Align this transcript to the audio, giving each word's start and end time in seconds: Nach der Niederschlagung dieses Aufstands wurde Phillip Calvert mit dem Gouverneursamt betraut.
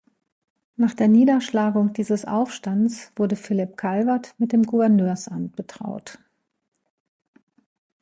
Nach 0.77 0.95
der 0.95 1.07
Niederschlagung 1.07 1.93
dieses 1.93 2.25
Aufstands 2.25 3.11
wurde 3.15 3.35
Phillip 3.35 3.77
Calvert 3.77 4.33
mit 4.39 4.51
dem 4.51 4.63
Gouverneursamt 4.63 5.55
betraut. 5.55 6.17